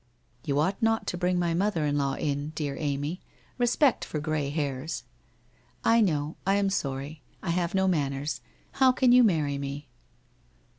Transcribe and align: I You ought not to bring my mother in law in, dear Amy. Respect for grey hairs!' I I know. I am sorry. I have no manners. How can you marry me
I 0.01 0.41
You 0.45 0.59
ought 0.59 0.81
not 0.81 1.05
to 1.05 1.15
bring 1.17 1.37
my 1.37 1.53
mother 1.53 1.85
in 1.85 1.95
law 1.95 2.15
in, 2.15 2.53
dear 2.55 2.75
Amy. 2.75 3.21
Respect 3.59 4.03
for 4.03 4.19
grey 4.19 4.49
hairs!' 4.49 5.03
I 5.83 5.97
I 5.97 6.01
know. 6.01 6.37
I 6.43 6.55
am 6.55 6.71
sorry. 6.71 7.21
I 7.43 7.51
have 7.51 7.75
no 7.75 7.87
manners. 7.87 8.41
How 8.71 8.91
can 8.93 9.11
you 9.11 9.23
marry 9.23 9.59
me 9.59 9.89